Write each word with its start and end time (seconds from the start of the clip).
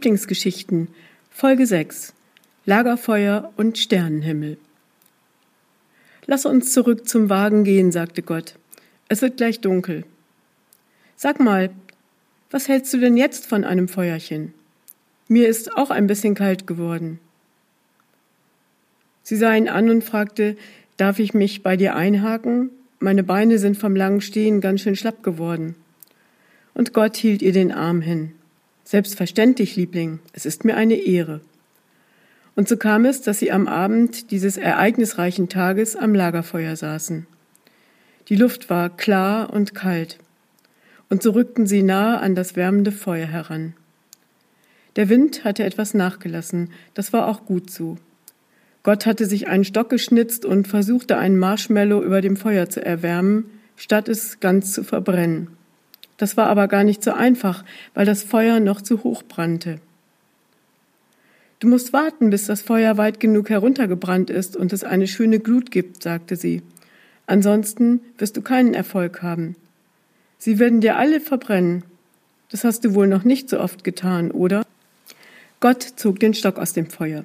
Lieblingsgeschichten 0.00 0.88
Folge 1.30 1.66
6 1.66 2.14
Lagerfeuer 2.64 3.52
und 3.58 3.76
Sternenhimmel 3.76 4.56
Lass 6.24 6.46
uns 6.46 6.72
zurück 6.72 7.06
zum 7.06 7.28
Wagen 7.28 7.64
gehen, 7.64 7.92
sagte 7.92 8.22
Gott. 8.22 8.54
Es 9.10 9.20
wird 9.20 9.36
gleich 9.36 9.60
dunkel. 9.60 10.06
Sag 11.16 11.38
mal, 11.38 11.68
was 12.50 12.66
hältst 12.66 12.94
du 12.94 12.98
denn 12.98 13.18
jetzt 13.18 13.46
von 13.46 13.62
einem 13.62 13.88
Feuerchen? 13.88 14.54
Mir 15.28 15.46
ist 15.50 15.76
auch 15.76 15.90
ein 15.90 16.06
bisschen 16.06 16.34
kalt 16.34 16.66
geworden. 16.66 17.20
Sie 19.22 19.36
sah 19.36 19.54
ihn 19.54 19.68
an 19.68 19.90
und 19.90 20.02
fragte, 20.02 20.56
darf 20.96 21.18
ich 21.18 21.34
mich 21.34 21.62
bei 21.62 21.76
dir 21.76 21.94
einhaken? 21.94 22.70
Meine 23.00 23.22
Beine 23.22 23.58
sind 23.58 23.76
vom 23.76 23.94
langen 23.94 24.22
Stehen 24.22 24.62
ganz 24.62 24.80
schön 24.80 24.96
schlapp 24.96 25.22
geworden. 25.22 25.74
Und 26.72 26.94
Gott 26.94 27.18
hielt 27.18 27.42
ihr 27.42 27.52
den 27.52 27.70
Arm 27.70 28.00
hin. 28.00 28.32
Selbstverständlich, 28.90 29.76
Liebling, 29.76 30.18
es 30.32 30.44
ist 30.44 30.64
mir 30.64 30.74
eine 30.76 30.96
Ehre. 30.96 31.42
Und 32.56 32.68
so 32.68 32.76
kam 32.76 33.04
es, 33.04 33.22
dass 33.22 33.38
sie 33.38 33.52
am 33.52 33.68
Abend 33.68 34.32
dieses 34.32 34.56
ereignisreichen 34.56 35.48
Tages 35.48 35.94
am 35.94 36.12
Lagerfeuer 36.12 36.74
saßen. 36.74 37.28
Die 38.28 38.34
Luft 38.34 38.68
war 38.68 38.90
klar 38.90 39.52
und 39.52 39.76
kalt, 39.76 40.18
und 41.08 41.22
so 41.22 41.30
rückten 41.30 41.68
sie 41.68 41.84
nahe 41.84 42.18
an 42.18 42.34
das 42.34 42.56
wärmende 42.56 42.90
Feuer 42.90 43.28
heran. 43.28 43.74
Der 44.96 45.08
Wind 45.08 45.44
hatte 45.44 45.62
etwas 45.62 45.94
nachgelassen, 45.94 46.72
das 46.94 47.12
war 47.12 47.28
auch 47.28 47.46
gut 47.46 47.70
so. 47.70 47.96
Gott 48.82 49.06
hatte 49.06 49.26
sich 49.26 49.46
einen 49.46 49.62
Stock 49.62 49.88
geschnitzt 49.88 50.44
und 50.44 50.66
versuchte 50.66 51.16
einen 51.16 51.38
Marshmallow 51.38 52.02
über 52.02 52.20
dem 52.20 52.36
Feuer 52.36 52.68
zu 52.68 52.84
erwärmen, 52.84 53.44
statt 53.76 54.08
es 54.08 54.40
ganz 54.40 54.72
zu 54.72 54.82
verbrennen. 54.82 55.59
Das 56.20 56.36
war 56.36 56.48
aber 56.48 56.68
gar 56.68 56.84
nicht 56.84 57.02
so 57.02 57.12
einfach, 57.12 57.64
weil 57.94 58.04
das 58.04 58.22
Feuer 58.22 58.60
noch 58.60 58.82
zu 58.82 59.04
hoch 59.04 59.22
brannte. 59.22 59.80
Du 61.60 61.66
musst 61.66 61.94
warten, 61.94 62.28
bis 62.28 62.44
das 62.44 62.60
Feuer 62.60 62.98
weit 62.98 63.20
genug 63.20 63.48
heruntergebrannt 63.48 64.28
ist 64.28 64.54
und 64.54 64.74
es 64.74 64.84
eine 64.84 65.06
schöne 65.06 65.40
Glut 65.40 65.70
gibt, 65.70 66.02
sagte 66.02 66.36
sie. 66.36 66.60
Ansonsten 67.26 68.00
wirst 68.18 68.36
du 68.36 68.42
keinen 68.42 68.74
Erfolg 68.74 69.22
haben. 69.22 69.56
Sie 70.36 70.58
werden 70.58 70.82
dir 70.82 70.96
alle 70.96 71.20
verbrennen. 71.20 71.84
Das 72.50 72.64
hast 72.64 72.84
du 72.84 72.92
wohl 72.92 73.08
noch 73.08 73.24
nicht 73.24 73.48
so 73.48 73.58
oft 73.58 73.82
getan, 73.82 74.30
oder? 74.30 74.66
Gott 75.58 75.82
zog 75.82 76.20
den 76.20 76.34
Stock 76.34 76.58
aus 76.58 76.74
dem 76.74 76.90
Feuer. 76.90 77.24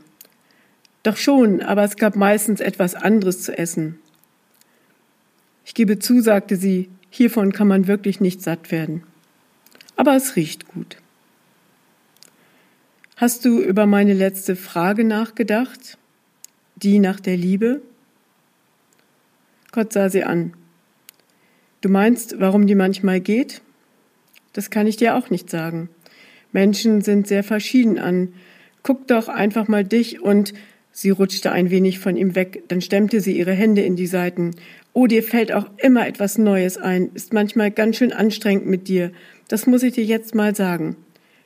Doch 1.03 1.17
schon, 1.17 1.61
aber 1.61 1.83
es 1.83 1.97
gab 1.97 2.15
meistens 2.15 2.61
etwas 2.61 2.95
anderes 2.95 3.43
zu 3.43 3.57
essen. 3.57 3.99
Ich 5.65 5.73
gebe 5.73 5.99
zu, 5.99 6.21
sagte 6.21 6.55
sie, 6.55 6.87
Hiervon 7.09 7.51
kann 7.53 7.67
man 7.67 7.87
wirklich 7.87 8.19
nicht 8.19 8.41
satt 8.41 8.71
werden. 8.71 9.03
Aber 9.95 10.15
es 10.15 10.35
riecht 10.35 10.67
gut. 10.67 10.97
Hast 13.15 13.45
du 13.45 13.61
über 13.61 13.85
meine 13.85 14.13
letzte 14.13 14.55
Frage 14.55 15.05
nachgedacht? 15.05 15.97
Die 16.75 16.99
nach 16.99 17.21
der 17.21 17.37
Liebe? 17.37 17.81
Gott 19.71 19.93
sah 19.93 20.09
sie 20.09 20.25
an. 20.25 20.53
Du 21.79 21.89
meinst, 21.89 22.39
warum 22.39 22.67
die 22.67 22.75
manchmal 22.75 23.21
geht? 23.21 23.61
Das 24.51 24.69
kann 24.69 24.87
ich 24.87 24.97
dir 24.97 25.15
auch 25.15 25.29
nicht 25.29 25.49
sagen. 25.49 25.89
Menschen 26.51 27.01
sind 27.01 27.27
sehr 27.27 27.43
verschieden 27.43 27.99
an. 27.99 28.33
Guck 28.83 29.07
doch 29.07 29.27
einfach 29.27 29.67
mal 29.67 29.83
dich 29.83 30.21
und 30.21 30.53
sie 30.91 31.09
rutschte 31.09 31.51
ein 31.51 31.69
wenig 31.69 31.99
von 31.99 32.15
ihm 32.15 32.35
weg, 32.35 32.63
dann 32.69 32.81
stemmte 32.81 33.19
sie 33.19 33.37
ihre 33.37 33.51
Hände 33.51 33.81
in 33.81 33.95
die 33.95 34.07
Seiten 34.07 34.51
Oh, 34.97 35.07
dir 35.07 35.23
fällt 35.23 35.51
auch 35.51 35.69
immer 35.75 36.07
etwas 36.07 36.37
Neues 36.37 36.77
ein, 36.77 37.09
ist 37.15 37.33
manchmal 37.33 37.69
ganz 37.69 37.97
schön 37.97 38.13
anstrengend 38.13 38.65
mit 38.65 38.87
dir. 38.87 39.11
Das 39.49 39.67
muss 39.67 39.83
ich 39.83 39.93
dir 39.93 40.05
jetzt 40.05 40.33
mal 40.33 40.55
sagen. 40.55 40.95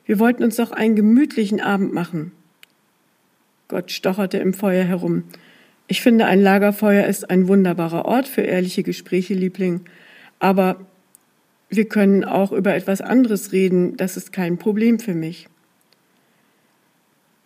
Wir 0.04 0.20
wollten 0.20 0.44
uns 0.44 0.54
doch 0.54 0.70
einen 0.70 0.94
gemütlichen 0.94 1.60
Abend 1.60 1.92
machen. 1.92 2.30
Gott 3.66 3.90
stocherte 3.90 4.38
im 4.38 4.54
Feuer 4.54 4.84
herum. 4.84 5.24
Ich 5.88 6.00
finde, 6.00 6.26
ein 6.26 6.40
Lagerfeuer 6.40 7.08
ist 7.08 7.28
ein 7.28 7.48
wunderbarer 7.48 8.04
Ort 8.04 8.28
für 8.28 8.42
ehrliche 8.42 8.84
Gespräche, 8.84 9.34
Liebling. 9.34 9.80
Aber 10.38 10.86
wir 11.68 11.88
können 11.88 12.22
auch 12.22 12.52
über 12.52 12.76
etwas 12.76 13.00
anderes 13.00 13.50
reden, 13.50 13.96
das 13.96 14.16
ist 14.16 14.32
kein 14.32 14.58
Problem 14.58 15.00
für 15.00 15.14
mich. 15.14 15.48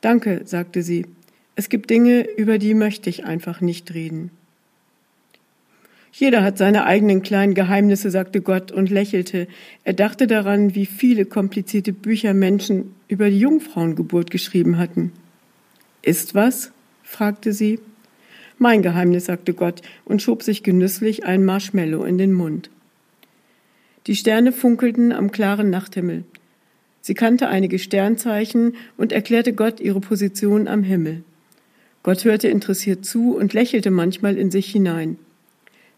Danke, 0.02 0.42
sagte 0.44 0.82
sie. 0.82 1.06
Es 1.56 1.70
gibt 1.70 1.88
Dinge, 1.88 2.28
über 2.36 2.58
die 2.58 2.74
möchte 2.74 3.08
ich 3.08 3.24
einfach 3.24 3.62
nicht 3.62 3.94
reden. 3.94 4.30
Jeder 6.16 6.44
hat 6.44 6.58
seine 6.58 6.86
eigenen 6.86 7.22
kleinen 7.22 7.54
Geheimnisse, 7.54 8.08
sagte 8.08 8.40
Gott 8.40 8.70
und 8.70 8.88
lächelte. 8.88 9.48
Er 9.82 9.94
dachte 9.94 10.28
daran, 10.28 10.76
wie 10.76 10.86
viele 10.86 11.24
komplizierte 11.24 11.92
Bücher 11.92 12.34
Menschen 12.34 12.94
über 13.08 13.28
die 13.30 13.40
Jungfrauengeburt 13.40 14.30
geschrieben 14.30 14.78
hatten. 14.78 15.10
Ist 16.02 16.36
was? 16.36 16.70
fragte 17.02 17.52
sie. 17.52 17.80
Mein 18.58 18.80
Geheimnis, 18.80 19.24
sagte 19.24 19.54
Gott 19.54 19.82
und 20.04 20.22
schob 20.22 20.44
sich 20.44 20.62
genüsslich 20.62 21.24
ein 21.24 21.44
Marshmallow 21.44 22.04
in 22.04 22.16
den 22.16 22.32
Mund. 22.32 22.70
Die 24.06 24.14
Sterne 24.14 24.52
funkelten 24.52 25.10
am 25.10 25.32
klaren 25.32 25.68
Nachthimmel. 25.68 26.22
Sie 27.00 27.14
kannte 27.14 27.48
einige 27.48 27.80
Sternzeichen 27.80 28.76
und 28.96 29.10
erklärte 29.10 29.52
Gott 29.52 29.80
ihre 29.80 30.00
Position 30.00 30.68
am 30.68 30.84
Himmel. 30.84 31.24
Gott 32.04 32.24
hörte 32.24 32.46
interessiert 32.46 33.04
zu 33.04 33.34
und 33.34 33.52
lächelte 33.52 33.90
manchmal 33.90 34.38
in 34.38 34.52
sich 34.52 34.70
hinein. 34.70 35.18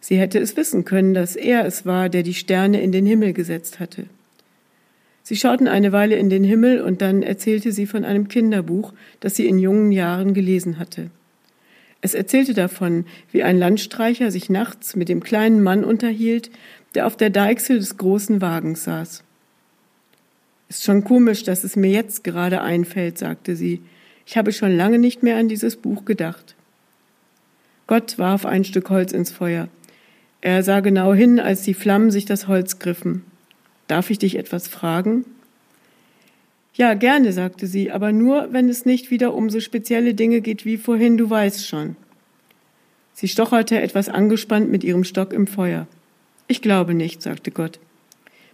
Sie 0.06 0.19
hätte 0.19 0.39
es 0.39 0.56
wissen 0.56 0.84
können, 0.84 1.15
dass 1.15 1.34
er 1.34 1.65
es 1.65 1.84
war, 1.84 2.09
der 2.09 2.22
die 2.22 2.33
Sterne 2.33 2.81
in 2.81 2.93
den 2.93 3.06
Himmel 3.06 3.33
gesetzt 3.33 3.81
hatte. 3.81 4.06
Sie 5.25 5.34
schauten 5.34 5.67
eine 5.67 5.91
Weile 5.91 6.15
in 6.15 6.31
den 6.31 6.44
Himmel 6.44 6.81
und 6.81 7.03
dann 7.03 7.25
erzählte 7.25 7.72
sie 7.72 7.87
von 7.87 8.05
einem 8.05 8.28
Kinderbuch, 8.28 8.93
das 9.19 9.34
sie 9.34 9.49
in 9.49 9.59
jungen 9.59 9.91
Jahren 9.91 10.33
gelesen 10.33 10.78
hatte. 10.78 11.11
Es 12.03 12.15
erzählte 12.15 12.55
davon, 12.55 13.05
wie 13.33 13.43
ein 13.43 13.59
Landstreicher 13.59 14.31
sich 14.31 14.49
nachts 14.49 14.95
mit 14.95 15.09
dem 15.09 15.25
kleinen 15.25 15.61
Mann 15.61 15.83
unterhielt, 15.83 16.53
der 16.95 17.09
auf 17.09 17.16
der 17.16 17.31
Deichsel 17.31 17.81
des 17.81 17.97
großen 17.97 18.41
Wagens 18.41 18.84
saß. 18.84 19.25
Ist 20.69 20.84
schon 20.84 21.03
komisch, 21.03 21.43
dass 21.43 21.65
es 21.65 21.75
mir 21.75 21.91
jetzt 21.91 22.22
gerade 22.22 22.61
einfällt, 22.61 23.19
sagte 23.19 23.56
sie. 23.56 23.83
Ich 24.25 24.37
habe 24.37 24.53
schon 24.53 24.77
lange 24.77 25.00
nicht 25.00 25.25
mehr 25.25 25.37
an 25.37 25.49
dieses 25.49 25.75
Buch 25.75 26.05
gedacht. 26.05 26.55
Gott 27.89 28.21
warf 28.21 28.47
ein 28.47 28.62
Stück 28.62 28.89
Holz 28.89 29.11
ins 29.11 29.33
Feuer. 29.33 29.66
Er 30.47 30.62
sah 30.62 30.79
genau 30.79 31.12
hin, 31.12 31.41
als 31.41 31.62
die 31.62 31.75
Flammen 31.75 32.12
sich 32.12 32.25
das 32.25 32.47
Holz 32.47 32.79
griffen. 32.79 33.25
Darf 33.89 34.11
ich 34.11 34.19
dich 34.21 34.39
etwas 34.39 34.69
fragen? 34.69 35.25
Ja, 36.73 36.95
gerne, 36.95 37.33
sagte 37.33 37.67
sie, 37.67 37.91
aber 37.91 38.12
nur, 38.12 38.53
wenn 38.53 38.69
es 38.69 38.87
nicht 38.87 39.11
wieder 39.11 39.34
um 39.34 39.51
so 39.51 39.59
spezielle 39.59 40.15
Dinge 40.15 40.41
geht 40.41 40.65
wie 40.65 40.77
vorhin, 40.77 41.17
du 41.17 41.29
weißt 41.29 41.67
schon. 41.67 41.97
Sie 43.12 43.27
stocherte 43.27 43.81
etwas 43.81 44.09
angespannt 44.09 44.71
mit 44.71 44.84
ihrem 44.84 45.03
Stock 45.03 45.33
im 45.33 45.49
Feuer. 45.49 45.89
Ich 46.47 46.63
glaube 46.63 46.95
nicht, 46.95 47.23
sagte 47.23 47.51
Gott. 47.51 47.81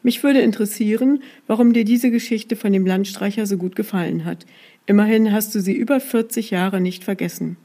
Mich 0.03 0.23
würde 0.23 0.41
interessieren, 0.41 1.23
warum 1.47 1.75
dir 1.75 1.85
diese 1.85 2.11
Geschichte 2.11 2.57
von 2.57 2.73
dem 2.73 2.87
Landstreicher 2.87 3.45
so 3.45 3.59
gut 3.59 3.77
gefallen 3.77 4.25
hat. 4.25 4.47
Immerhin 4.87 5.31
hast 5.31 5.55
du 5.55 5.61
sie 5.61 5.75
über 5.75 6.01
40 6.01 6.53
Jahre 6.53 6.81
nicht 6.81 7.05
vergessen. 7.05 7.59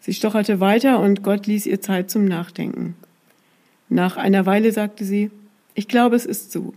Sie 0.00 0.14
stocherte 0.14 0.60
weiter 0.60 0.98
und 1.00 1.22
Gott 1.22 1.46
ließ 1.46 1.66
ihr 1.66 1.80
Zeit 1.80 2.10
zum 2.10 2.24
Nachdenken. 2.24 2.94
Nach 3.88 4.16
einer 4.16 4.46
Weile 4.46 4.72
sagte 4.72 5.04
sie, 5.04 5.30
ich 5.74 5.88
glaube, 5.88 6.16
es 6.16 6.26
ist 6.26 6.52
so. 6.52 6.72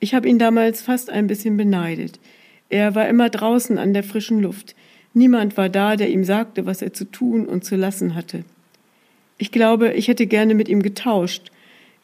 Ich 0.00 0.14
habe 0.14 0.28
ihn 0.28 0.38
damals 0.38 0.82
fast 0.82 1.10
ein 1.10 1.26
bisschen 1.26 1.56
beneidet. 1.56 2.18
Er 2.68 2.94
war 2.94 3.08
immer 3.08 3.30
draußen 3.30 3.78
an 3.78 3.94
der 3.94 4.02
frischen 4.02 4.40
Luft. 4.40 4.74
Niemand 5.14 5.56
war 5.56 5.68
da, 5.68 5.96
der 5.96 6.10
ihm 6.10 6.24
sagte, 6.24 6.66
was 6.66 6.82
er 6.82 6.92
zu 6.92 7.04
tun 7.04 7.46
und 7.46 7.64
zu 7.64 7.76
lassen 7.76 8.14
hatte. 8.14 8.44
Ich 9.38 9.52
glaube, 9.52 9.92
ich 9.92 10.08
hätte 10.08 10.26
gerne 10.26 10.54
mit 10.54 10.68
ihm 10.68 10.82
getauscht. 10.82 11.50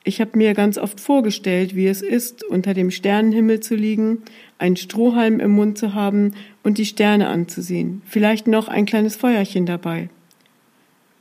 Ich 0.05 0.21
habe 0.21 0.39
mir 0.39 0.55
ganz 0.55 0.79
oft 0.79 1.01
vorgestellt, 1.01 1.75
wie 1.75 1.87
es 1.87 2.03
ist, 2.03 2.45
unter 2.45 2.75
dem 2.75 2.91
Sternenhimmel 2.91 3.61
zu 3.61 3.75
liegen, 3.75 4.23
einen 4.59 4.77
Strohhalm 4.77 5.41
im 5.41 5.51
Mund 5.51 5.77
zu 5.77 5.95
haben 5.95 6.35
und 6.63 6.79
die 6.79 6.87
Sterne 6.87 7.29
anzusehen, 7.29 8.03
vielleicht 8.07 8.47
noch 8.47 8.69
ein 8.69 8.87
kleines 8.87 9.17
Feuerchen 9.17 9.67
dabei. 9.67 10.09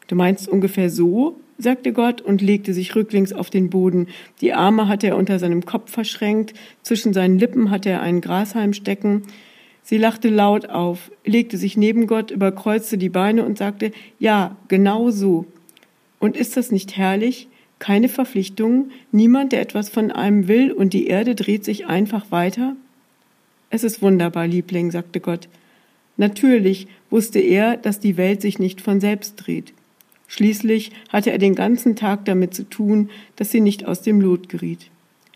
Du 0.08 0.16
meinst 0.16 0.48
ungefähr 0.48 0.90
so? 0.90 1.40
sagte 1.58 1.92
Gott 1.92 2.22
und 2.22 2.42
legte 2.42 2.74
sich 2.74 2.96
rücklings 2.96 3.34
auf 3.34 3.50
den 3.50 3.70
Boden. 3.70 4.08
Die 4.42 4.54
Arme 4.54 4.88
hatte 4.88 5.08
er 5.08 5.18
unter 5.18 5.40
seinem 5.40 5.66
Kopf 5.66 5.92
verschränkt, 5.92 6.54
zwischen 6.84 7.14
seinen 7.14 7.40
Lippen 7.40 7.72
hatte 7.72 7.90
er 7.90 8.02
einen 8.02 8.22
Grashalm 8.22 8.74
stecken. 8.74 9.24
Sie 9.82 9.98
lachte 9.98 10.30
laut 10.30 10.70
auf, 10.70 11.12
legte 11.26 11.58
sich 11.58 11.78
neben 11.78 12.08
Gott, 12.08 12.30
überkreuzte 12.30 12.98
die 12.98 13.10
Beine 13.10 13.44
und 13.44 13.58
sagte, 13.58 13.92
ja, 14.20 14.56
genau 14.68 15.10
so. 15.12 15.46
Und 16.20 16.38
ist 16.38 16.58
das 16.58 16.72
nicht 16.72 16.98
herrlich? 16.98 17.48
Keine 17.80 18.10
Verpflichtungen, 18.10 18.92
niemand, 19.12 19.52
der 19.52 19.62
etwas 19.62 19.90
von 19.90 20.12
einem 20.12 20.48
will, 20.48 20.72
und 20.72 20.94
die 20.94 21.08
Erde 21.08 21.36
dreht 21.36 21.64
sich 21.64 21.86
einfach 21.86 22.32
weiter? 22.32 22.76
Es 23.70 23.84
ist 23.84 24.02
wunderbar, 24.02 24.48
Liebling, 24.48 24.92
sagte 24.92 25.20
Gott. 25.20 25.48
Natürlich 26.18 26.88
wusste 27.10 27.40
er, 27.40 27.78
dass 27.78 28.00
die 28.00 28.18
Welt 28.18 28.42
sich 28.42 28.60
nicht 28.60 28.82
von 28.82 29.00
selbst 29.00 29.36
dreht. 29.36 29.74
Schließlich 30.28 30.92
hatte 31.10 31.32
er 31.32 31.38
den 31.38 31.56
ganzen 31.56 31.96
Tag 31.96 32.26
damit 32.26 32.54
zu 32.54 32.70
tun, 32.70 33.10
dass 33.38 33.52
sie 33.52 33.62
nicht 33.62 33.86
aus 33.86 34.02
dem 34.02 34.22
Lot 34.22 34.50
geriet. 34.50 34.90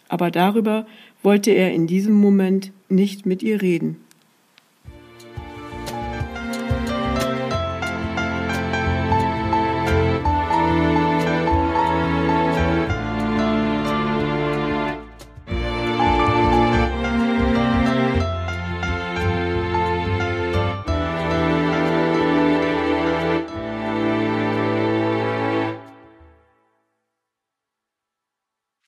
Aber 0.09 0.29
darüber 0.31 0.85
wollte 1.23 1.51
er 1.51 1.73
in 1.73 1.87
diesem 1.87 2.13
Moment 2.13 2.71
nicht 2.89 3.25
mit 3.25 3.41
ihr 3.41 3.61
reden. 3.61 3.97